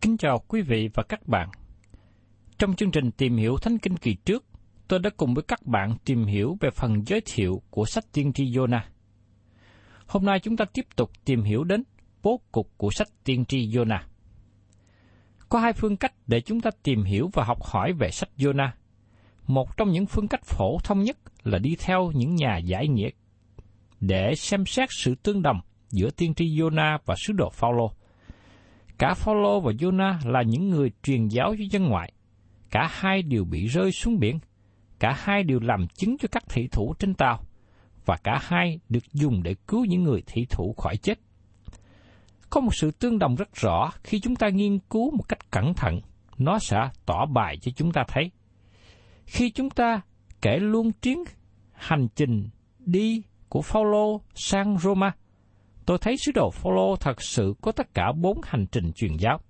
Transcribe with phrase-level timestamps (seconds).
[0.00, 1.48] Kính chào quý vị và các bạn.
[2.58, 4.44] Trong chương trình tìm hiểu Thánh Kinh kỳ trước,
[4.88, 8.32] tôi đã cùng với các bạn tìm hiểu về phần giới thiệu của sách tiên
[8.32, 8.80] tri Jonah.
[10.06, 11.82] Hôm nay chúng ta tiếp tục tìm hiểu đến
[12.22, 14.00] bố cục của sách tiên tri Jonah.
[15.48, 18.70] Có hai phương cách để chúng ta tìm hiểu và học hỏi về sách Jonah.
[19.46, 23.10] Một trong những phương cách phổ thông nhất là đi theo những nhà giải nghĩa
[24.00, 25.60] để xem xét sự tương đồng
[25.90, 27.92] giữa tiên tri Jonah và sứ đồ Phaolô.
[28.98, 32.12] Cả Phaolô và Jonah là những người truyền giáo cho dân ngoại.
[32.70, 34.38] Cả hai đều bị rơi xuống biển.
[34.98, 37.40] Cả hai đều làm chứng cho các thị thủ trên tàu.
[38.04, 41.18] Và cả hai được dùng để cứu những người thị thủ khỏi chết.
[42.50, 45.74] Có một sự tương đồng rất rõ khi chúng ta nghiên cứu một cách cẩn
[45.74, 46.00] thận,
[46.38, 46.76] nó sẽ
[47.06, 48.30] tỏ bài cho chúng ta thấy.
[49.26, 50.00] Khi chúng ta
[50.42, 51.24] kể luôn chuyến
[51.72, 52.48] hành trình
[52.78, 55.12] đi của Phaolô sang Roma,
[55.88, 59.40] tôi thấy sứ đồ Phaolô thật sự có tất cả bốn hành trình truyền giáo.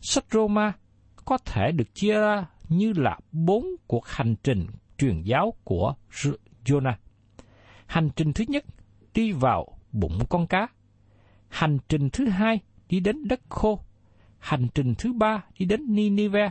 [0.00, 0.72] Sách Roma
[1.24, 4.66] có thể được chia ra như là bốn cuộc hành trình
[4.98, 5.94] truyền giáo của
[6.64, 6.94] Jonah.
[7.86, 8.64] Hành trình thứ nhất
[9.14, 10.68] đi vào bụng con cá.
[11.48, 13.80] Hành trình thứ hai đi đến đất khô.
[14.38, 16.50] Hành trình thứ ba đi đến Ninive.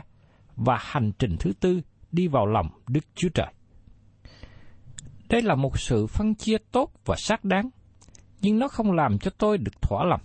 [0.56, 1.80] Và hành trình thứ tư
[2.12, 3.52] đi vào lòng Đức Chúa Trời.
[5.28, 7.70] Đây là một sự phân chia tốt và xác đáng,
[8.46, 10.20] nhưng nó không làm cho tôi được thỏa lòng.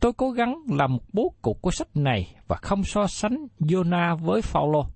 [0.00, 4.16] Tôi cố gắng làm một bố cục của sách này và không so sánh Jonah
[4.16, 4.86] với Phaolô.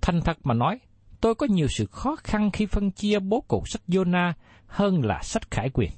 [0.00, 0.78] Thành thật mà nói,
[1.20, 4.32] tôi có nhiều sự khó khăn khi phân chia bố cục sách Jonah
[4.66, 5.90] hơn là sách Khải Quyền.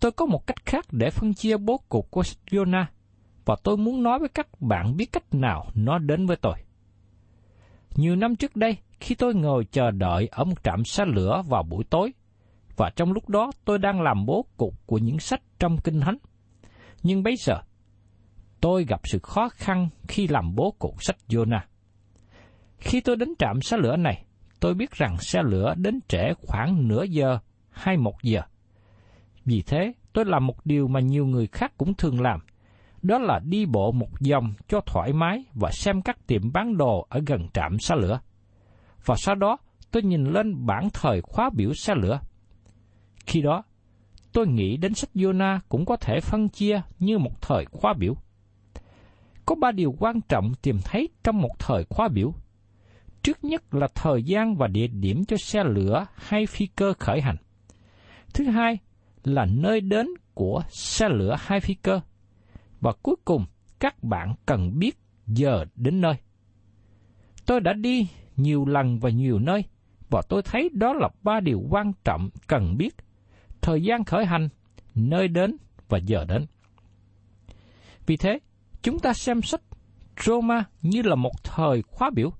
[0.00, 2.84] Tôi có một cách khác để phân chia bố cục của sách Jonah,
[3.44, 6.54] và tôi muốn nói với các bạn biết cách nào nó đến với tôi.
[7.96, 11.62] Nhiều năm trước đây, khi tôi ngồi chờ đợi ở một trạm xe lửa vào
[11.62, 12.12] buổi tối,
[12.78, 16.16] và trong lúc đó tôi đang làm bố cục của những sách trong Kinh Thánh.
[17.02, 17.54] Nhưng bây giờ,
[18.60, 21.60] tôi gặp sự khó khăn khi làm bố cục sách Jonah.
[22.78, 24.24] Khi tôi đến trạm xe lửa này,
[24.60, 27.38] tôi biết rằng xe lửa đến trễ khoảng nửa giờ
[27.70, 28.40] hay một giờ.
[29.44, 32.40] Vì thế, tôi làm một điều mà nhiều người khác cũng thường làm,
[33.02, 37.06] đó là đi bộ một vòng cho thoải mái và xem các tiệm bán đồ
[37.08, 38.20] ở gần trạm xe lửa.
[39.04, 39.56] Và sau đó,
[39.90, 42.20] tôi nhìn lên bảng thời khóa biểu xe lửa.
[43.28, 43.62] Khi đó,
[44.32, 48.14] tôi nghĩ đến sách Jonah cũng có thể phân chia như một thời khóa biểu.
[49.46, 52.34] Có ba điều quan trọng tìm thấy trong một thời khóa biểu.
[53.22, 57.20] Trước nhất là thời gian và địa điểm cho xe lửa hay phi cơ khởi
[57.20, 57.36] hành.
[58.34, 58.78] Thứ hai
[59.24, 62.00] là nơi đến của xe lửa hay phi cơ.
[62.80, 63.44] Và cuối cùng
[63.78, 66.14] các bạn cần biết giờ đến nơi.
[67.46, 69.64] Tôi đã đi nhiều lần và nhiều nơi,
[70.10, 72.94] và tôi thấy đó là ba điều quan trọng cần biết.
[73.62, 74.48] Thời gian khởi hành,
[74.94, 75.56] nơi đến
[75.88, 76.46] và giờ đến.
[78.06, 78.38] Vì thế,
[78.82, 79.60] chúng ta xem sách
[80.24, 82.32] Roma như là một thời khóa biểu,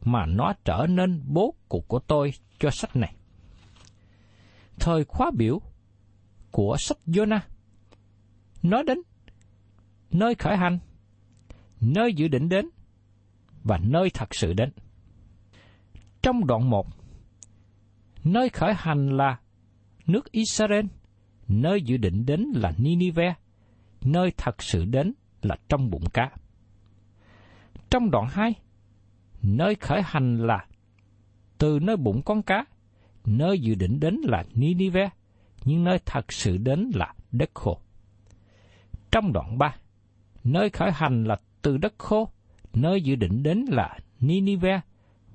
[0.00, 3.14] mà nó trở nên bố cục của tôi cho sách này.
[4.78, 5.60] Thời khóa biểu
[6.50, 7.40] của sách Jonah
[8.62, 8.98] nói đến
[10.10, 10.78] nơi khởi hành,
[11.80, 12.68] nơi dự định đến
[13.64, 14.70] và nơi thật sự đến.
[16.22, 16.86] Trong đoạn 1,
[18.24, 19.38] nơi khởi hành là
[20.06, 20.86] nước Israel,
[21.48, 23.34] nơi dự định đến là Ninive,
[24.04, 25.12] nơi thật sự đến
[25.42, 26.30] là trong bụng cá.
[27.90, 28.54] Trong đoạn 2,
[29.42, 30.66] nơi khởi hành là
[31.58, 32.64] từ nơi bụng con cá,
[33.24, 35.10] nơi dự định đến là Ninive,
[35.64, 37.80] nhưng nơi thật sự đến là đất khô.
[39.12, 39.76] Trong đoạn 3,
[40.44, 42.30] nơi khởi hành là từ đất khô,
[42.74, 44.80] nơi dự định đến là Ninive,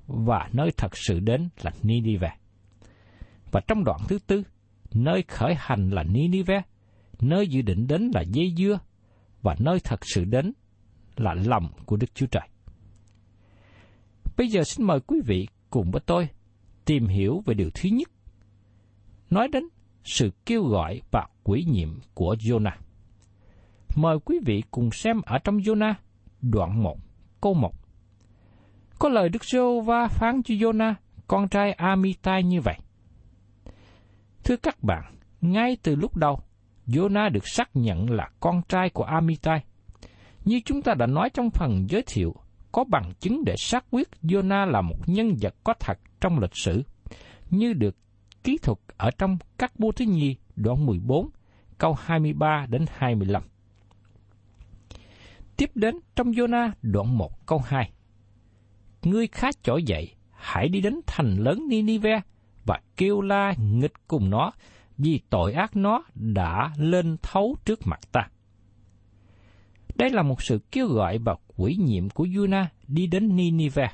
[0.08, 2.30] và nơi thật sự đến là Ninive.
[3.52, 4.44] Và trong đoạn thứ tư,
[4.96, 6.62] nơi khởi hành là Ninive,
[7.22, 8.80] nơi dự định đến là dây dưa,
[9.42, 10.54] và nơi thật sự đến
[11.16, 12.48] là lòng của Đức Chúa Trời.
[14.38, 16.28] Bây giờ xin mời quý vị cùng với tôi
[16.86, 18.10] tìm hiểu về điều thứ nhất.
[19.30, 19.64] Nói đến
[20.04, 22.78] sự kêu gọi và quỷ nhiệm của Jonah.
[23.96, 25.94] Mời quý vị cùng xem ở trong Jonah
[26.42, 26.98] đoạn 1,
[27.42, 27.74] câu 1.
[29.00, 30.94] Có lời Đức Giô va phán cho Jonah,
[31.28, 32.78] con trai Amitai như vậy.
[34.46, 35.04] Thưa các bạn,
[35.42, 36.40] ngay từ lúc đầu,
[36.88, 39.64] Jonah được xác nhận là con trai của Amitai.
[40.44, 42.36] Như chúng ta đã nói trong phần giới thiệu,
[42.72, 46.56] có bằng chứng để xác quyết Jonah là một nhân vật có thật trong lịch
[46.56, 46.84] sử,
[47.50, 47.96] như được
[48.44, 51.30] ký thuật ở trong các vua thứ nhi đoạn 14,
[51.78, 53.44] câu 23 đến 25.
[55.58, 57.92] Tiếp đến trong Jonah đoạn 1 câu 2.
[59.04, 62.22] Ngươi khá trỗi dậy, hãy đi đến thành lớn Ninive
[62.66, 64.52] và kêu la nghịch cùng nó,
[64.98, 68.28] vì tội ác nó đã lên thấu trước mặt ta.
[69.96, 73.92] Đây là một sự kêu gọi và quỷ nhiệm của Yuna đi đến Ninive.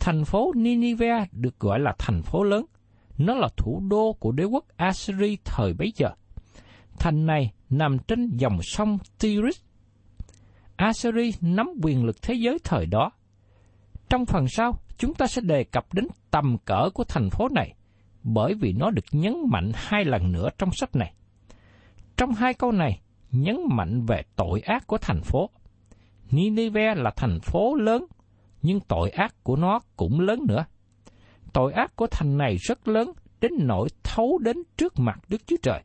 [0.00, 2.64] Thành phố Ninive được gọi là thành phố lớn.
[3.18, 6.08] Nó là thủ đô của đế quốc Assyri thời bấy giờ.
[6.98, 9.60] Thành này nằm trên dòng sông Tigris.
[10.76, 13.10] Assyri nắm quyền lực thế giới thời đó.
[14.08, 17.74] Trong phần sau, chúng ta sẽ đề cập đến tầm cỡ của thành phố này,
[18.22, 21.14] bởi vì nó được nhấn mạnh hai lần nữa trong sách này.
[22.16, 25.50] Trong hai câu này, nhấn mạnh về tội ác của thành phố.
[26.30, 28.06] Nineveh là thành phố lớn,
[28.62, 30.64] nhưng tội ác của nó cũng lớn nữa.
[31.52, 35.56] Tội ác của thành này rất lớn đến nỗi thấu đến trước mặt Đức Chúa
[35.62, 35.82] Trời.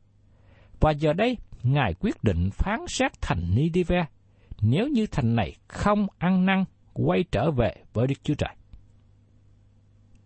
[0.80, 4.06] Và giờ đây, Ngài quyết định phán xét thành Nineveh
[4.62, 6.64] nếu như thành này không ăn năn
[7.06, 8.56] quay trở về với Đức Chúa Trời.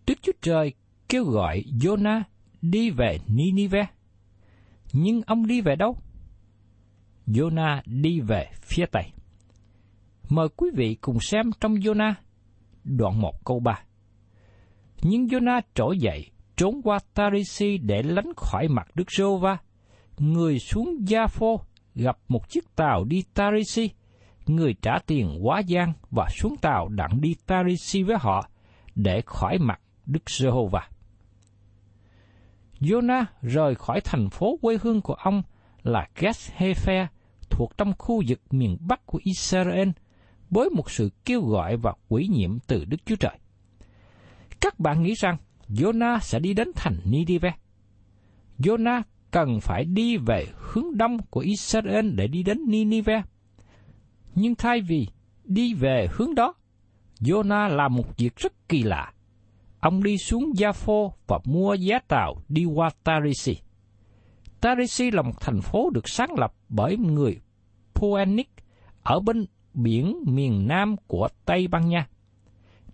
[0.06, 0.72] Đức Chúa Trời
[1.08, 2.22] kêu gọi Jonah
[2.62, 3.88] đi về Nineveh.
[4.92, 5.96] Nhưng ông đi về đâu?
[7.26, 9.04] Jonah đi về phía Tây.
[10.28, 12.14] Mời quý vị cùng xem trong Jonah,
[12.84, 13.84] đoạn 1 câu 3.
[15.02, 19.58] Nhưng Jonah trỗi dậy, trốn qua Tarisi để lánh khỏi mặt Đức rô va
[20.18, 21.60] Người xuống Gia-phô
[21.94, 23.90] gặp một chiếc tàu đi Tarisi,
[24.46, 28.48] người trả tiền quá gian và xuống tàu đặng đi Tarisi với họ
[28.94, 30.88] để khỏi mặt Đức Giê-hô-va.
[32.80, 35.42] Jonah rời khỏi thành phố quê hương của ông
[35.82, 37.06] là Geth-hepher
[37.50, 39.88] thuộc trong khu vực miền Bắc của Israel,
[40.50, 43.38] với một sự kêu gọi và quỷ nhiệm từ Đức Chúa Trời.
[44.60, 45.36] Các bạn nghĩ rằng
[45.68, 47.54] Jonah sẽ đi đến thành Nidive.
[48.58, 53.22] Jonah cần phải đi về hướng đông của Israel để đi đến Ninive.
[54.34, 55.06] Nhưng thay vì
[55.44, 56.54] đi về hướng đó,
[57.20, 59.12] Jonah làm một việc rất kỳ lạ.
[59.80, 63.56] Ông đi xuống Gia-phô và mua giá tàu đi qua Tarisi.
[64.60, 67.40] Tarisi là một thành phố được sáng lập bởi người
[67.94, 68.46] Phoenix
[69.02, 72.08] ở bên biển miền nam của Tây Ban Nha.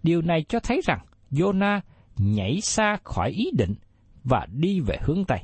[0.02, 1.80] Điều này cho thấy rằng Jonah
[2.16, 3.74] nhảy xa khỏi ý định
[4.24, 5.38] và đi về hướng Tây.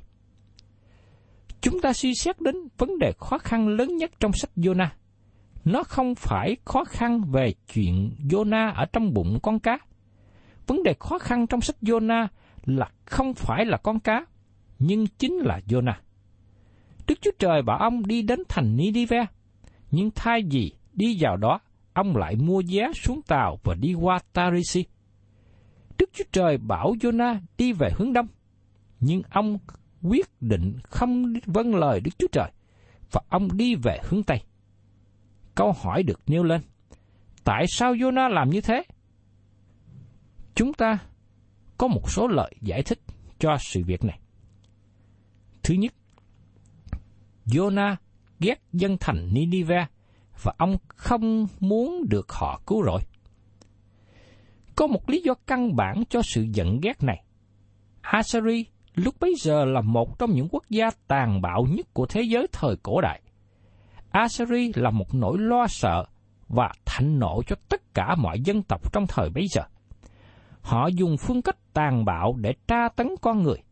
[1.61, 4.89] Chúng ta suy xét đến vấn đề khó khăn lớn nhất trong sách Jonah.
[5.67, 9.79] Nó không phải khó khăn về chuyện Jonah ở trong bụng con cá.
[10.67, 12.27] Vấn đề khó khăn trong sách Jonah
[12.65, 14.27] là không phải là con cá,
[14.79, 15.95] nhưng chính là Jonah.
[17.07, 19.27] Đức Chúa Trời bảo ông đi đến thành Nidive,
[19.91, 21.61] nhưng thay vì đi vào đó,
[21.93, 24.85] ông lại mua vé xuống tàu và đi qua Tarisi.
[25.99, 28.27] Đức Chúa Trời bảo Jonah đi về hướng đông,
[29.01, 29.59] nhưng ông
[30.03, 32.51] quyết định không vâng lời Đức Chúa Trời,
[33.13, 34.43] và ông đi về hướng Tây.
[35.57, 36.61] Câu hỏi được nêu lên.
[37.45, 38.83] Tại sao Jonah làm như thế?
[40.55, 40.99] Chúng ta
[41.79, 42.99] có một số lời giải thích
[43.39, 44.21] cho sự việc này.
[45.63, 45.95] Thứ nhất,
[47.47, 47.97] Jonah
[48.41, 49.91] ghét dân thành Nineveh
[50.43, 53.01] và ông không muốn được họ cứu rỗi.
[54.77, 57.25] Có một lý do căn bản cho sự giận ghét này.
[58.01, 58.63] Assyria
[58.95, 62.47] lúc bấy giờ là một trong những quốc gia tàn bạo nhất của thế giới
[62.53, 63.21] thời cổ đại.
[64.17, 66.05] Assyri là một nỗi lo sợ
[66.49, 69.63] và thạnh nộ cho tất cả mọi dân tộc trong thời bấy giờ.
[70.61, 73.63] Họ dùng phương cách tàn bạo để tra tấn con người,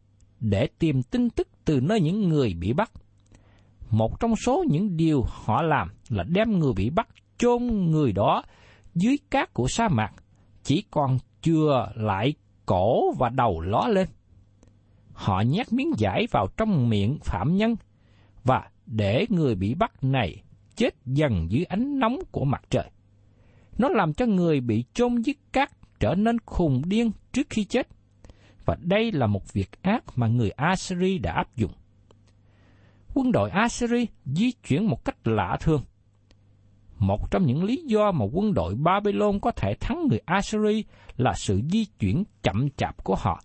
[0.40, 2.90] để tìm tin tức từ nơi những người bị bắt.
[3.90, 7.08] Một trong số những điều họ làm là đem người bị bắt
[7.38, 8.42] chôn người đó
[8.94, 10.12] dưới cát của sa mạc,
[10.62, 12.34] chỉ còn chừa lại
[12.66, 14.08] cổ và đầu ló lên.
[15.12, 17.76] Họ nhét miếng giải vào trong miệng phạm nhân
[18.44, 20.42] và để người bị bắt này
[20.76, 22.90] chết dần dưới ánh nóng của mặt trời.
[23.78, 27.88] Nó làm cho người bị chôn dưới cát trở nên khùng điên trước khi chết.
[28.64, 31.72] Và đây là một việc ác mà người Assyri đã áp dụng.
[33.14, 35.82] Quân đội Assyri di chuyển một cách lạ thường.
[36.98, 40.84] Một trong những lý do mà quân đội Babylon có thể thắng người Assyri
[41.16, 43.40] là sự di chuyển chậm chạp của họ.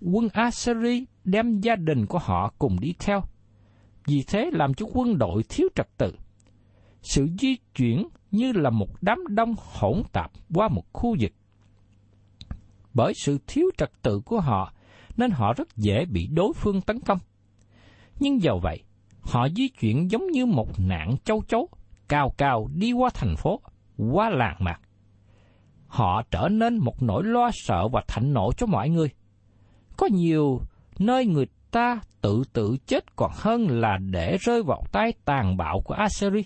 [0.00, 3.22] Quân Assyri đem gia đình của họ cùng đi theo.
[4.06, 6.14] Vì thế làm cho quân đội thiếu trật tự.
[7.02, 11.32] Sự di chuyển như là một đám đông hỗn tạp qua một khu vực
[12.96, 14.72] bởi sự thiếu trật tự của họ
[15.16, 17.18] nên họ rất dễ bị đối phương tấn công.
[18.20, 18.82] Nhưng dầu vậy,
[19.20, 21.68] họ di chuyển giống như một nạn châu chấu,
[22.08, 23.60] cao cao đi qua thành phố,
[23.96, 24.80] qua làng mạc.
[25.86, 29.08] Họ trở nên một nỗi lo sợ và thạnh nộ cho mọi người.
[29.96, 30.60] Có nhiều
[30.98, 35.80] nơi người ta tự tử chết còn hơn là để rơi vào tay tàn bạo
[35.84, 36.42] của Assyri.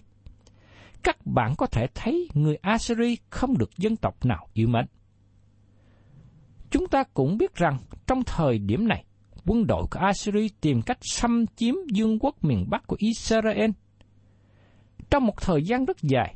[1.02, 4.84] Các bạn có thể thấy người Assyri không được dân tộc nào yêu mến.
[6.70, 9.04] Chúng ta cũng biết rằng trong thời điểm này,
[9.46, 13.70] quân đội của Assyria tìm cách xâm chiếm dương quốc miền Bắc của Israel.
[15.10, 16.34] Trong một thời gian rất dài,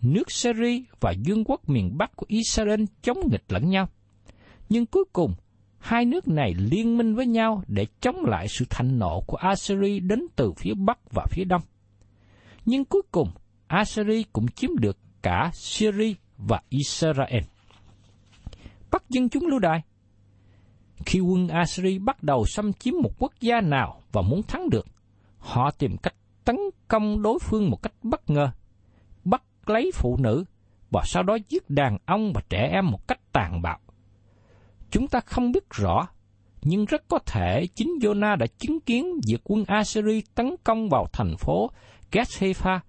[0.00, 3.88] nước Syria và dương quốc miền Bắc của Israel chống nghịch lẫn nhau.
[4.68, 5.34] Nhưng cuối cùng,
[5.80, 10.00] hai nước này liên minh với nhau để chống lại sự thành nộ của Assyria
[10.00, 11.62] đến từ phía Bắc và phía Đông.
[12.66, 13.28] Nhưng cuối cùng,
[13.66, 17.44] Assyria cũng chiếm được cả Syria và Israel
[18.90, 19.82] bắt dân chúng lưu đày.
[21.06, 24.86] Khi quân Assyri bắt đầu xâm chiếm một quốc gia nào và muốn thắng được,
[25.38, 26.56] họ tìm cách tấn
[26.88, 28.50] công đối phương một cách bất ngờ,
[29.24, 30.44] bắt lấy phụ nữ
[30.90, 33.78] và sau đó giết đàn ông và trẻ em một cách tàn bạo.
[34.90, 36.08] Chúng ta không biết rõ,
[36.62, 41.06] nhưng rất có thể chính Jonah đã chứng kiến việc quân Assyri tấn công vào
[41.12, 41.70] thành phố
[42.12, 42.80] Gethepha,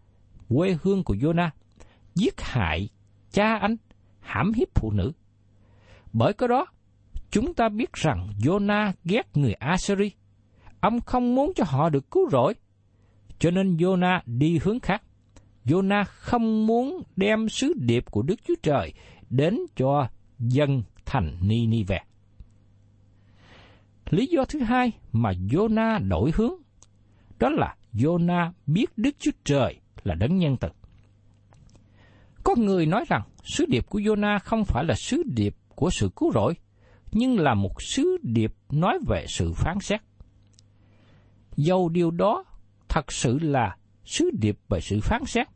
[0.50, 1.50] quê hương của Jonah,
[2.16, 2.90] giết hại
[3.32, 3.76] cha anh,
[4.20, 5.12] hãm hiếp phụ nữ.
[6.14, 6.66] Bởi có đó,
[7.32, 10.12] chúng ta biết rằng Jonah ghét người Assyri.
[10.80, 12.54] Ông không muốn cho họ được cứu rỗi.
[13.40, 15.04] Cho nên Jonah đi hướng khác.
[15.66, 18.94] Jonah không muốn đem sứ điệp của Đức Chúa Trời
[19.30, 20.08] đến cho
[20.40, 22.00] dân thành Ninive.
[24.10, 26.54] Lý do thứ hai mà Jonah đổi hướng,
[27.40, 30.70] đó là Jonah biết Đức Chúa Trời là đấng nhân từ.
[32.44, 36.10] Có người nói rằng sứ điệp của Jonah không phải là sứ điệp của sự
[36.16, 36.54] cứu rỗi,
[37.12, 40.02] nhưng là một sứ điệp nói về sự phán xét.
[41.56, 42.44] Dầu điều đó
[42.90, 45.48] thật sự là sứ điệp về sự phán xét,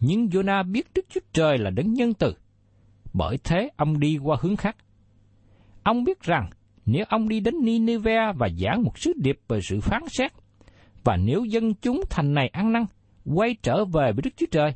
[0.00, 2.34] nhưng Jonah biết Đức Chúa Trời là đấng nhân từ,
[3.14, 4.76] bởi thế ông đi qua hướng khác.
[5.82, 6.50] Ông biết rằng
[6.86, 10.32] nếu ông đi đến Nineveh và giảng một sứ điệp về sự phán xét,
[11.04, 12.84] và nếu dân chúng thành này ăn năn,
[13.24, 14.74] quay trở về với Đức Chúa Trời,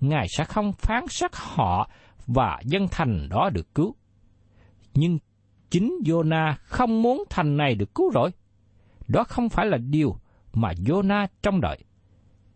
[0.00, 1.90] Ngài sẽ không phán xét họ
[2.26, 3.94] và dân thành đó được cứu
[4.96, 5.18] nhưng
[5.70, 8.30] chính Jonah không muốn thành này được cứu rỗi.
[9.08, 10.16] Đó không phải là điều
[10.54, 11.84] mà Jonah trông đợi.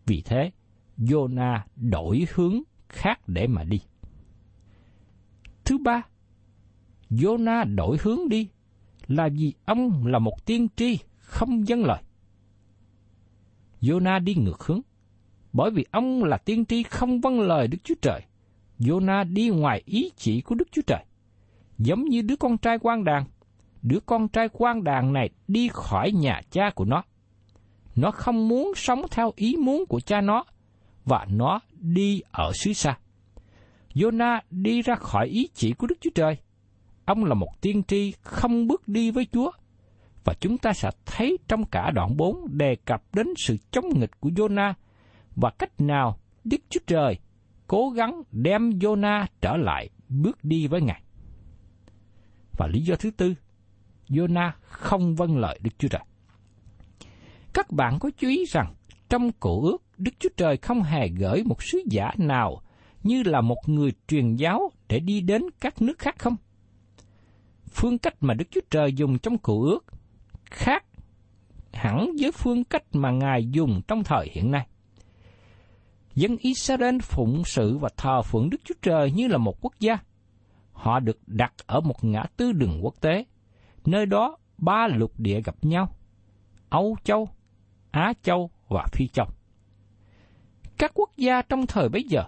[0.05, 0.51] Vì thế,
[0.97, 3.81] Jonah đổi hướng khác để mà đi.
[5.71, 6.01] Thứ ba,
[7.09, 8.47] Jonah đổi hướng đi
[9.07, 12.01] là vì ông là một tiên tri không dân lời.
[13.81, 14.81] Jonah đi ngược hướng,
[15.53, 18.21] bởi vì ông là tiên tri không vâng lời Đức Chúa Trời.
[18.79, 21.05] Jonah đi ngoài ý chỉ của Đức Chúa Trời
[21.77, 23.23] giống như đứa con trai quan đàn.
[23.81, 27.03] Đứa con trai quan đàn này đi khỏi nhà cha của nó.
[27.95, 30.43] Nó không muốn sống theo ý muốn của cha nó,
[31.05, 32.97] và nó đi ở xứ xa.
[33.93, 36.37] Jonah đi ra khỏi ý chỉ của Đức Chúa Trời.
[37.05, 39.51] Ông là một tiên tri không bước đi với Chúa.
[40.23, 44.19] Và chúng ta sẽ thấy trong cả đoạn 4 đề cập đến sự chống nghịch
[44.19, 44.73] của Jonah
[45.35, 47.19] và cách nào Đức Chúa Trời
[47.67, 51.01] cố gắng đem Jonah trở lại bước đi với Ngài.
[52.57, 53.33] Và lý do thứ tư,
[54.09, 56.01] Jonah không vâng lời Đức Chúa Trời.
[57.53, 58.73] Các bạn có chú ý rằng,
[59.09, 62.61] trong cổ ước, Đức Chúa Trời không hề gửi một sứ giả nào
[63.03, 66.35] như là một người truyền giáo để đi đến các nước khác không?
[67.71, 69.85] Phương cách mà Đức Chúa Trời dùng trong cựu ước
[70.51, 70.85] khác
[71.73, 74.67] hẳn với phương cách mà Ngài dùng trong thời hiện nay.
[76.15, 79.97] Dân Israel phụng sự và thờ phượng Đức Chúa Trời như là một quốc gia.
[80.71, 83.25] Họ được đặt ở một ngã tư đường quốc tế,
[83.85, 85.95] nơi đó ba lục địa gặp nhau,
[86.69, 87.29] Âu Châu,
[87.91, 89.25] Á Châu và Phi Châu.
[90.77, 92.23] Các quốc gia trong thời bấy giờ,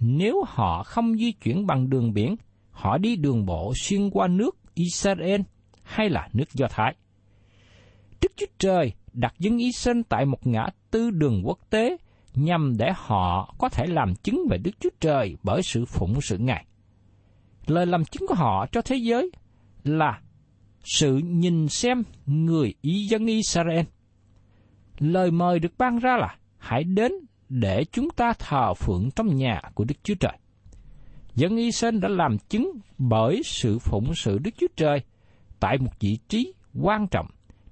[0.00, 2.36] nếu họ không di chuyển bằng đường biển,
[2.70, 5.40] họ đi đường bộ xuyên qua nước Israel
[5.82, 6.94] hay là nước Do Thái.
[8.22, 11.96] Đức Chúa Trời đặt dân Israel tại một ngã tư đường quốc tế
[12.34, 16.38] nhằm để họ có thể làm chứng về Đức Chúa Trời bởi sự phụng sự
[16.38, 16.64] Ngài.
[17.66, 19.30] Lời làm chứng của họ cho thế giới
[19.84, 20.20] là
[20.84, 23.84] sự nhìn xem người ý dân Israel.
[24.98, 27.12] Lời mời được ban ra là hãy đến
[27.50, 30.38] để chúng ta thờ phượng trong nhà của Đức Chúa Trời.
[31.34, 35.02] Dân Israel đã làm chứng bởi sự phụng sự Đức Chúa Trời
[35.60, 37.26] tại một vị trí quan trọng,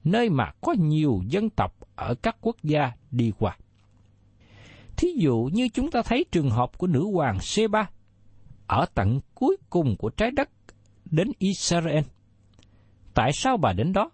[0.04, 3.56] nơi mà có nhiều dân tộc ở các quốc gia đi qua.
[4.97, 7.90] Thí dụ như chúng ta thấy trường hợp của nữ hoàng Seba
[8.66, 10.50] ở tận cuối cùng của trái đất
[11.04, 12.04] đến Israel.
[13.14, 14.11] Tại sao bà đến đó?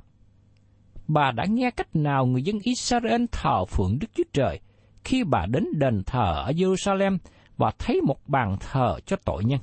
[1.09, 4.61] Bà đã nghe cách nào người dân Israel thờ phượng Đức Chúa Trời
[5.05, 7.19] khi bà đến đền thờ ở Jerusalem
[7.57, 9.61] và thấy một bàn thờ cho tội nhân.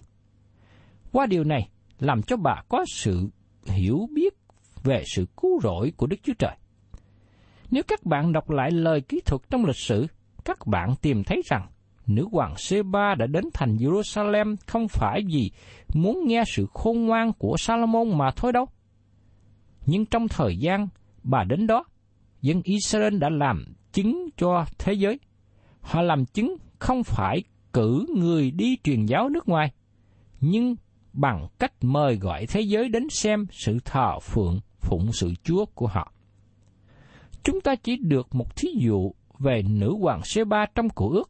[1.11, 1.69] Qua điều này,
[1.99, 3.29] làm cho bà có sự
[3.65, 4.33] hiểu biết
[4.83, 6.55] về sự cứu rỗi của Đức Chúa Trời.
[7.71, 10.07] Nếu các bạn đọc lại lời kỹ thuật trong lịch sử,
[10.45, 11.67] các bạn tìm thấy rằng
[12.07, 15.51] nữ hoàng Seba đã đến thành Jerusalem không phải vì
[15.93, 18.65] muốn nghe sự khôn ngoan của Salomon mà thôi đâu.
[19.85, 20.87] Nhưng trong thời gian
[21.23, 21.83] bà đến đó,
[22.41, 25.19] dân Israel đã làm chứng cho thế giới.
[25.81, 29.71] Họ làm chứng không phải cử người đi truyền giáo nước ngoài,
[30.41, 30.75] nhưng
[31.13, 35.87] bằng cách mời gọi thế giới đến xem sự thờ phượng phụng sự Chúa của
[35.87, 36.13] họ.
[37.43, 41.29] Chúng ta chỉ được một thí dụ về nữ hoàng Sê-ba trong cổ ước,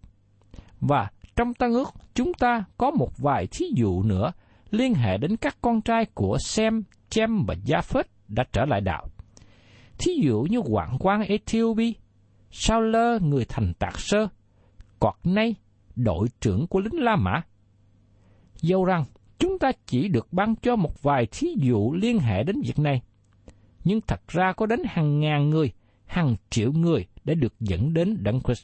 [0.79, 4.31] và trong tăng ước chúng ta có một vài thí dụ nữa
[4.71, 8.81] liên hệ đến các con trai của Sem, Chem và gia phết đã trở lại
[8.81, 9.07] đạo.
[9.97, 11.91] Thí dụ như hoàng quan Ethiopia,
[12.51, 14.27] Sao lơ người thành tạc sơ,
[15.01, 15.55] Cọt nay
[15.95, 17.41] đội trưởng của lính La Mã.
[18.61, 19.03] Dẫu rằng
[19.39, 23.01] chúng ta chỉ được ban cho một vài thí dụ liên hệ đến việc này,
[23.83, 25.71] nhưng thật ra có đến hàng ngàn người,
[26.05, 28.63] hàng triệu người đã được dẫn đến Đấng Christ.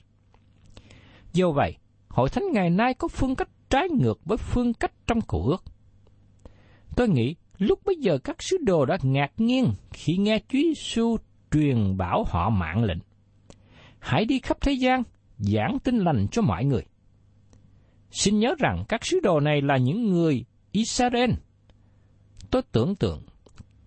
[1.34, 5.22] Do vậy, hội thánh ngày nay có phương cách trái ngược với phương cách trong
[5.22, 5.64] cổ ước.
[6.96, 11.18] Tôi nghĩ lúc bấy giờ các sứ đồ đã ngạc nhiên khi nghe Chúa Giêsu
[11.52, 13.00] truyền bảo họ mạng lệnh.
[14.00, 15.04] Hãy đi khắp thế gian,
[15.38, 16.84] giảng tin lành cho mọi người.
[18.12, 21.32] Xin nhớ rằng các sứ đồ này là những người Israel.
[22.52, 23.22] Tôi tưởng tượng,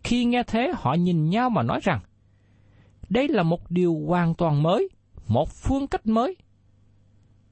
[0.05, 2.01] khi nghe thế họ nhìn nhau mà nói rằng,
[3.09, 4.89] đây là một điều hoàn toàn mới,
[5.29, 6.37] một phương cách mới.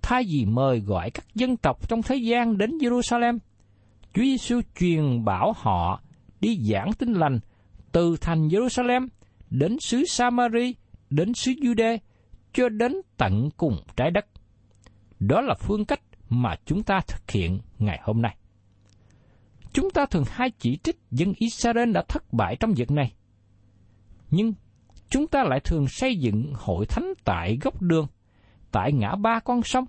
[0.03, 3.39] Thay vì mời gọi các dân tộc trong thế gian đến Jerusalem,
[4.15, 6.03] Chúa Giêsu truyền bảo họ
[6.41, 7.41] đi giảng tin lành
[7.93, 9.09] từ thành Jerusalem
[9.51, 10.75] đến xứ Samari,
[11.11, 11.99] đến xứ Jude,
[12.53, 14.27] cho đến tận cùng trái đất.
[15.21, 18.37] Đó là phương cách mà chúng ta thực hiện ngày hôm nay.
[19.73, 23.13] Chúng ta thường hay chỉ trích dân Israel đã thất bại trong việc này.
[24.31, 24.53] Nhưng
[25.11, 28.07] chúng ta lại thường xây dựng hội thánh tại góc đường,
[28.71, 29.85] tại ngã ba con sông,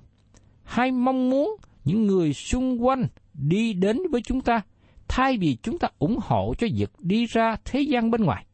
[0.63, 4.61] hay mong muốn những người xung quanh đi đến với chúng ta,
[5.07, 8.45] thay vì chúng ta ủng hộ cho việc đi ra thế gian bên ngoài.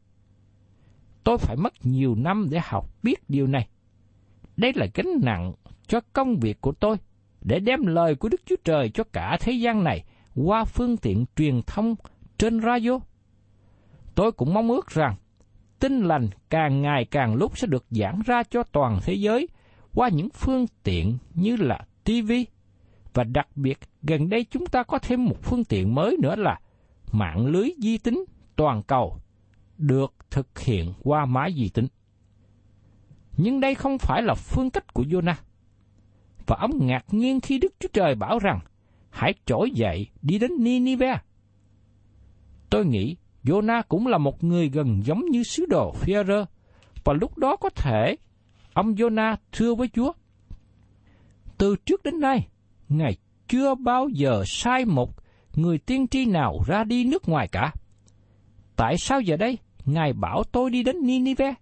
[1.24, 3.68] Tôi phải mất nhiều năm để học biết điều này.
[4.56, 5.52] Đây là gánh nặng
[5.86, 6.96] cho công việc của tôi,
[7.40, 11.24] để đem lời của Đức Chúa Trời cho cả thế gian này qua phương tiện
[11.36, 11.94] truyền thông
[12.38, 12.98] trên radio.
[14.14, 15.14] Tôi cũng mong ước rằng
[15.78, 19.48] tin lành càng ngày càng lúc sẽ được giảng ra cho toàn thế giới
[19.94, 22.32] qua những phương tiện như là TV
[23.14, 26.60] và đặc biệt, gần đây chúng ta có thêm một phương tiện mới nữa là
[27.12, 28.24] mạng lưới di tính
[28.56, 29.18] toàn cầu
[29.78, 31.86] được thực hiện qua máy di tính.
[33.36, 35.34] Nhưng đây không phải là phương cách của Jonah
[36.46, 38.60] và ông ngạc nhiên khi Đức Chúa Trời bảo rằng
[39.10, 41.18] hãy trỗi dậy đi đến Ninive.
[42.70, 46.44] Tôi nghĩ Jonah cũng là một người gần giống như sứ đồ Phi-rơ
[47.04, 48.16] và lúc đó có thể
[48.72, 50.12] ông Jonah thưa với Chúa
[51.58, 52.48] Từ trước đến nay,
[52.88, 53.16] Ngài
[53.48, 55.10] chưa bao giờ sai một
[55.54, 57.72] người tiên tri nào ra đi nước ngoài cả.
[58.76, 61.54] Tại sao giờ đây Ngài bảo tôi đi đến Ninive?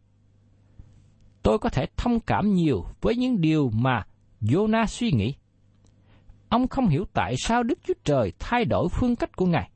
[1.44, 4.02] Tôi có thể thông cảm nhiều với những điều mà
[4.40, 5.34] Jonah suy nghĩ.
[6.48, 9.70] Ông không hiểu tại sao Đức Chúa Trời thay đổi phương cách của Ngài.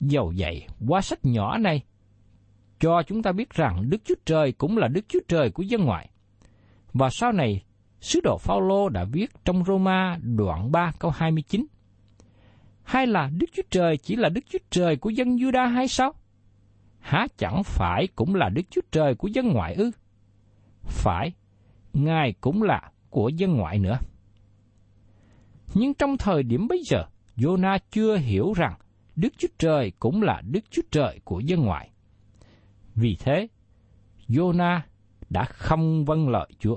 [0.00, 1.82] Dầu vậy, qua sách nhỏ này,
[2.80, 5.84] cho chúng ta biết rằng Đức Chúa Trời cũng là Đức Chúa Trời của dân
[5.84, 6.10] ngoại.
[6.92, 7.64] Và sau này,
[8.00, 11.66] sứ đồ Phaolô đã viết trong Roma đoạn 3 câu 29.
[12.82, 16.12] Hay là Đức Chúa Trời chỉ là Đức Chúa Trời của dân Juda hay sao?
[17.00, 19.90] Há chẳng phải cũng là Đức Chúa Trời của dân ngoại ư?
[20.84, 21.32] Phải,
[21.92, 23.98] Ngài cũng là của dân ngoại nữa.
[25.74, 27.04] Nhưng trong thời điểm bây giờ,
[27.36, 28.74] Jonah chưa hiểu rằng
[29.16, 31.90] Đức Chúa Trời cũng là Đức Chúa Trời của dân ngoại.
[32.94, 33.48] Vì thế,
[34.28, 34.80] Jonah
[35.30, 36.76] đã không vâng lời Chúa.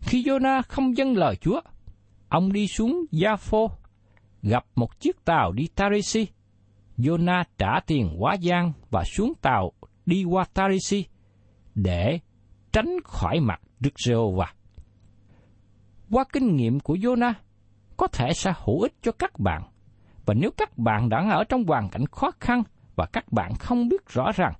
[0.00, 1.60] Khi Jonah không vâng lời Chúa,
[2.28, 3.70] ông đi xuống Gia-phô,
[4.42, 6.26] gặp một chiếc tàu đi Tarisi.
[6.98, 9.72] Jonah trả tiền quá gian và xuống tàu
[10.06, 11.04] đi qua Tarisi
[11.74, 12.18] để
[12.72, 14.52] tránh khỏi mặt Đức Giê-hô-va.
[16.10, 17.32] Qua kinh nghiệm của Jonah,
[17.96, 19.62] có thể sẽ hữu ích cho các bạn.
[20.26, 22.62] Và nếu các bạn đang ở trong hoàn cảnh khó khăn
[22.96, 24.52] và các bạn không biết rõ rằng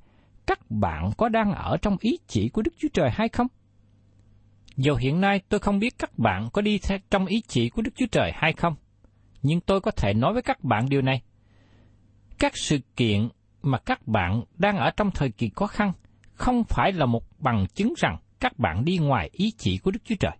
[0.46, 3.46] các bạn có đang ở trong ý chỉ của Đức Chúa Trời hay không?
[4.76, 7.82] Dù hiện nay tôi không biết các bạn có đi theo trong ý chỉ của
[7.82, 8.74] Đức Chúa Trời hay không,
[9.42, 11.22] nhưng tôi có thể nói với các bạn điều này.
[12.38, 13.28] Các sự kiện
[13.62, 15.92] mà các bạn đang ở trong thời kỳ khó khăn
[16.40, 20.00] không phải là một bằng chứng rằng các bạn đi ngoài ý chỉ của Đức
[20.04, 20.36] Chúa Trời.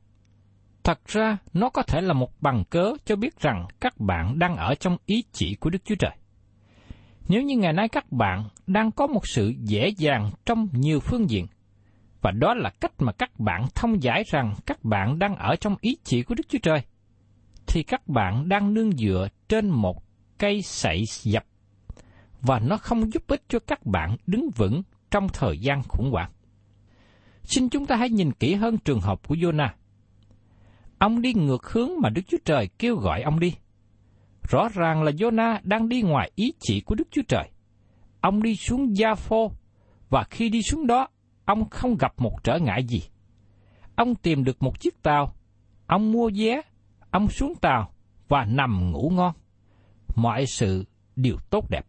[0.85, 4.57] Thật ra, nó có thể là một bằng cớ cho biết rằng các bạn đang
[4.57, 6.17] ở trong ý chỉ của Đức Chúa Trời.
[7.29, 11.31] Nếu như ngày nay các bạn đang có một sự dễ dàng trong nhiều phương
[11.31, 11.47] diện,
[12.21, 15.77] và đó là cách mà các bạn thông giải rằng các bạn đang ở trong
[15.81, 16.83] ý chỉ của Đức Chúa Trời,
[17.67, 20.03] thì các bạn đang nương dựa trên một
[20.39, 21.45] cây sậy dập,
[22.41, 26.31] và nó không giúp ích cho các bạn đứng vững trong thời gian khủng hoảng.
[27.42, 29.68] Xin chúng ta hãy nhìn kỹ hơn trường hợp của Jonah.
[30.99, 33.55] Ông đi ngược hướng mà Đức Chúa Trời kêu gọi ông đi.
[34.51, 37.51] Rõ ràng là Jonah đang đi ngoài ý chỉ của Đức Chúa Trời.
[38.20, 39.53] Ông đi xuống Gia Phô,
[40.11, 41.09] và khi đi xuống đó,
[41.44, 43.03] ông không gặp một trở ngại gì.
[43.96, 45.35] Ông tìm được một chiếc tàu,
[45.87, 46.61] ông mua vé,
[47.11, 47.92] ông xuống tàu
[48.29, 49.33] và nằm ngủ ngon.
[50.16, 50.85] Mọi sự
[51.16, 51.87] đều tốt đẹp.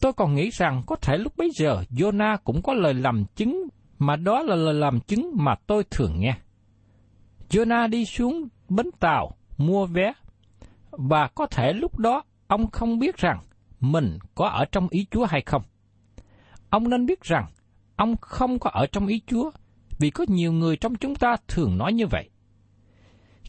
[0.00, 3.68] Tôi còn nghĩ rằng có thể lúc bấy giờ Jonah cũng có lời làm chứng,
[3.98, 6.34] mà đó là lời làm chứng mà tôi thường nghe.
[7.50, 10.12] Jonah đi xuống bến tàu mua vé,
[10.90, 13.38] và có thể lúc đó ông không biết rằng
[13.80, 15.62] mình có ở trong ý Chúa hay không.
[16.70, 17.46] Ông nên biết rằng
[17.96, 19.50] ông không có ở trong ý Chúa,
[19.98, 22.30] vì có nhiều người trong chúng ta thường nói như vậy.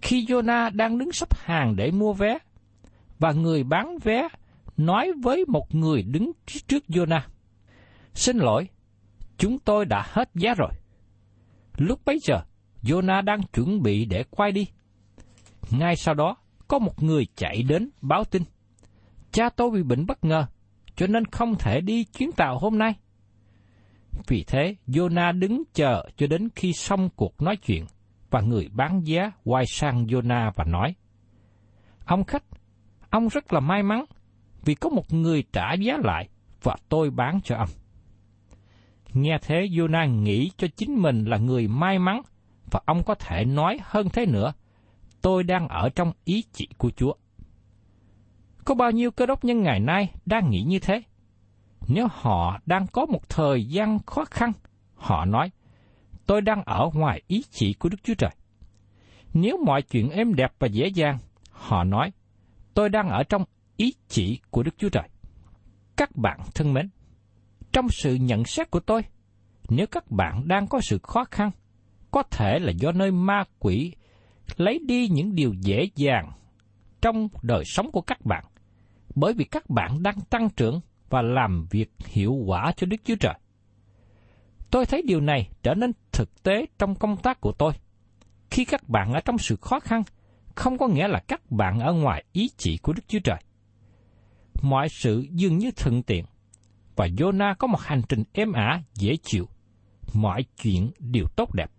[0.01, 2.37] Khi Jonah đang đứng sắp hàng để mua vé,
[3.19, 4.27] và người bán vé
[4.77, 6.31] nói với một người đứng
[6.67, 7.21] trước Jonah,
[8.13, 8.69] Xin lỗi,
[9.37, 10.71] chúng tôi đã hết giá rồi.
[11.77, 12.41] Lúc bấy giờ,
[12.83, 14.67] Jonah đang chuẩn bị để quay đi.
[15.71, 18.43] Ngay sau đó, có một người chạy đến báo tin.
[19.31, 20.45] Cha tôi bị bệnh bất ngờ,
[20.95, 22.93] cho nên không thể đi chuyến tàu hôm nay.
[24.27, 27.85] Vì thế, Jonah đứng chờ cho đến khi xong cuộc nói chuyện,
[28.29, 30.95] và người bán giá quay sang Jonah và nói,
[32.05, 32.43] Ông khách,
[33.09, 34.05] ông rất là may mắn,
[34.65, 36.29] vì có một người trả giá lại,
[36.63, 37.69] và tôi bán cho ông.
[39.13, 42.21] Nghe thế, Jonah nghĩ cho chính mình là người may mắn,
[42.71, 44.53] và ông có thể nói hơn thế nữa,
[45.21, 47.13] tôi đang ở trong ý chỉ của Chúa.
[48.65, 51.03] Có bao nhiêu cơ đốc nhân ngày nay đang nghĩ như thế?
[51.87, 54.51] Nếu họ đang có một thời gian khó khăn,
[54.95, 55.51] họ nói,
[56.25, 58.31] tôi đang ở ngoài ý chỉ của Đức Chúa Trời.
[59.33, 61.17] Nếu mọi chuyện êm đẹp và dễ dàng,
[61.51, 62.11] họ nói,
[62.73, 63.43] tôi đang ở trong
[63.81, 65.09] ý chỉ của Đức Chúa Trời.
[65.97, 66.89] Các bạn thân mến,
[67.73, 69.01] trong sự nhận xét của tôi,
[69.69, 71.51] nếu các bạn đang có sự khó khăn,
[72.11, 73.93] có thể là do nơi ma quỷ
[74.57, 76.31] lấy đi những điều dễ dàng
[77.01, 78.43] trong đời sống của các bạn,
[79.15, 83.15] bởi vì các bạn đang tăng trưởng và làm việc hiệu quả cho Đức Chúa
[83.19, 83.33] Trời.
[84.71, 87.73] Tôi thấy điều này trở nên thực tế trong công tác của tôi.
[88.49, 90.03] Khi các bạn ở trong sự khó khăn,
[90.55, 93.37] không có nghĩa là các bạn ở ngoài ý chỉ của Đức Chúa Trời.
[94.61, 96.25] Mọi sự dường như thuận tiện,
[96.95, 99.47] và Jonah có một hành trình êm ả, dễ chịu.
[100.13, 101.71] Mọi chuyện đều tốt đẹp.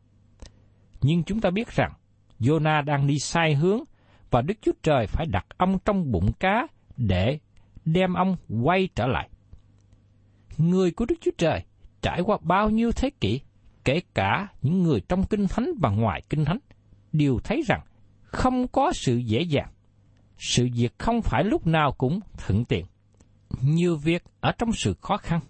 [1.00, 1.92] Nhưng chúng ta biết rằng,
[2.40, 3.80] Jonah đang đi sai hướng,
[4.30, 6.66] và Đức Chúa Trời phải đặt ông trong bụng cá
[6.96, 7.38] để
[7.84, 9.28] đem ông quay trở lại.
[10.58, 11.64] Người của Đức Chúa Trời
[12.02, 13.40] trải qua bao nhiêu thế kỷ,
[13.84, 16.58] kể cả những người trong kinh thánh và ngoài kinh thánh,
[17.12, 17.80] đều thấy rằng
[18.22, 19.71] không có sự dễ dàng.
[20.44, 22.84] Sự việc không phải lúc nào cũng thuận tiện.
[23.60, 25.40] Nhiều việc ở trong sự khó khăn.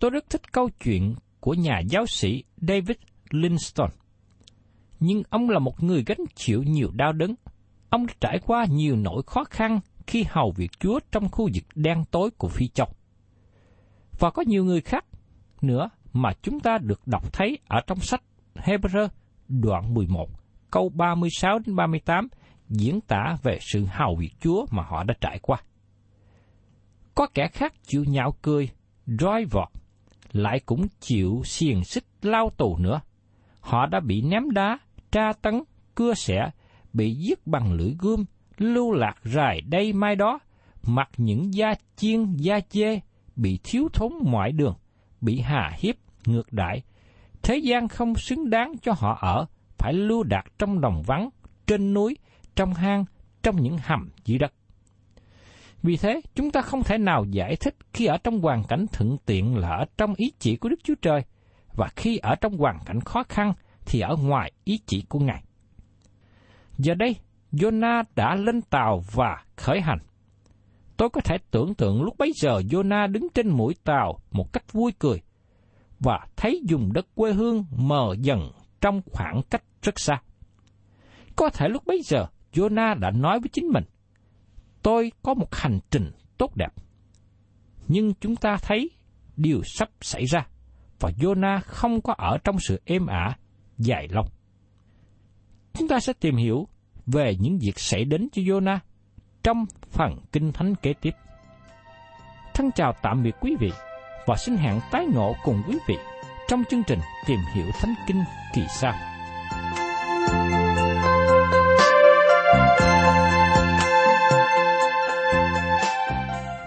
[0.00, 2.96] Tôi rất thích câu chuyện của nhà giáo sĩ David
[3.30, 3.92] Livingstone.
[5.00, 7.34] Nhưng ông là một người gánh chịu nhiều đau đớn.
[7.90, 11.64] Ông đã trải qua nhiều nỗi khó khăn khi hầu việc Chúa trong khu vực
[11.74, 12.88] đen tối của Phi Châu.
[14.18, 15.04] Và có nhiều người khác
[15.62, 18.22] nữa mà chúng ta được đọc thấy ở trong sách
[18.54, 19.08] Hebrew
[19.48, 20.28] đoạn 11,
[20.70, 22.28] câu 36 đến 38
[22.68, 25.62] diễn tả về sự hào việc Chúa mà họ đã trải qua.
[27.14, 28.68] Có kẻ khác chịu nhạo cười,
[29.06, 29.68] roi vọt,
[30.32, 33.00] lại cũng chịu xiềng xích lao tù nữa.
[33.60, 34.78] Họ đã bị ném đá,
[35.12, 35.62] tra tấn,
[35.94, 36.50] cưa xẻ,
[36.92, 38.24] bị giết bằng lưỡi gươm,
[38.58, 40.38] lưu lạc rài đây mai đó,
[40.82, 43.00] mặc những da chiên, da chê,
[43.36, 44.74] bị thiếu thốn mọi đường,
[45.20, 45.94] bị hà hiếp,
[46.26, 46.82] ngược đại.
[47.42, 49.46] Thế gian không xứng đáng cho họ ở,
[49.78, 51.28] phải lưu đạt trong đồng vắng,
[51.66, 52.16] trên núi,
[52.56, 53.04] trong hang,
[53.42, 54.52] trong những hầm dưới đất.
[55.82, 59.16] Vì thế, chúng ta không thể nào giải thích khi ở trong hoàn cảnh thuận
[59.26, 61.22] tiện là ở trong ý chỉ của Đức Chúa Trời,
[61.76, 63.52] và khi ở trong hoàn cảnh khó khăn
[63.86, 65.44] thì ở ngoài ý chỉ của Ngài.
[66.78, 67.16] Giờ đây,
[67.52, 69.98] Jonah đã lên tàu và khởi hành.
[70.96, 74.72] Tôi có thể tưởng tượng lúc bấy giờ Jonah đứng trên mũi tàu một cách
[74.72, 75.22] vui cười
[76.00, 80.22] và thấy dùng đất quê hương mờ dần trong khoảng cách rất xa.
[81.36, 83.84] Có thể lúc bấy giờ Jonah đã nói với chính mình,
[84.82, 86.72] tôi có một hành trình tốt đẹp.
[87.88, 88.90] Nhưng chúng ta thấy
[89.36, 90.46] điều sắp xảy ra
[91.00, 93.36] và Jonah không có ở trong sự êm ả
[93.78, 94.24] dài lâu.
[95.72, 96.68] Chúng ta sẽ tìm hiểu
[97.06, 98.78] về những việc xảy đến cho Jonah
[99.42, 101.14] trong phần Kinh Thánh kế tiếp.
[102.54, 103.72] Thân chào tạm biệt quý vị
[104.26, 105.96] và xin hẹn tái ngộ cùng quý vị
[106.48, 109.13] trong chương trình Tìm hiểu Thánh Kinh kỳ sau.